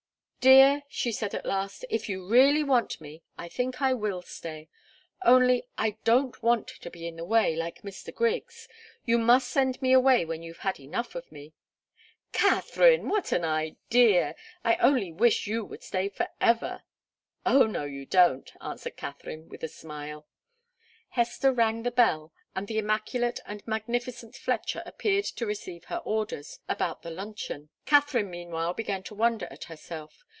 "Dear," 0.43 0.81
she 0.89 1.11
said 1.11 1.35
at 1.35 1.45
last, 1.45 1.85
"if 1.87 2.09
you 2.09 2.25
really 2.27 2.63
want 2.63 2.99
me, 2.99 3.21
I 3.37 3.47
think 3.47 3.79
I 3.79 3.93
will 3.93 4.23
stay. 4.23 4.69
Only 5.23 5.67
I 5.77 5.97
don't 6.03 6.41
want 6.41 6.67
to 6.69 6.89
be 6.89 7.05
in 7.07 7.15
the 7.17 7.23
way, 7.23 7.55
like 7.55 7.83
Mr. 7.83 8.11
Griggs. 8.11 8.67
You 9.05 9.19
must 9.19 9.49
send 9.49 9.79
me 9.83 9.93
away 9.93 10.25
when 10.25 10.41
you've 10.41 10.57
had 10.65 10.79
enough 10.79 11.13
of 11.13 11.31
me." 11.31 11.53
"Katharine! 12.31 13.07
What 13.07 13.31
an 13.31 13.45
idea! 13.45 14.33
I 14.63 14.77
only 14.77 15.11
wish 15.11 15.45
you 15.45 15.63
would 15.63 15.83
stay 15.83 16.09
forever." 16.09 16.81
"Oh, 17.45 17.67
no, 17.67 17.83
you 17.83 18.07
don't!" 18.07 18.51
answered 18.59 18.97
Katharine, 18.97 19.47
with 19.47 19.61
a 19.61 19.67
smile. 19.67 20.25
Hester 21.09 21.53
rang 21.53 21.83
the 21.83 21.91
bell, 21.91 22.33
and 22.55 22.67
the 22.67 22.79
immaculate 22.79 23.39
and 23.45 23.65
magnificent 23.67 24.35
Fletcher 24.35 24.81
appeared 24.87 25.25
to 25.25 25.45
receive 25.45 25.85
her 25.85 25.97
orders 25.97 26.59
about 26.67 27.03
the 27.03 27.11
luncheon. 27.11 27.69
Katharine 27.85 28.31
meanwhile 28.31 28.73
began 28.73 29.03
to 29.03 29.13
wonder 29.13 29.45
at 29.51 29.65
herself. 29.65 30.25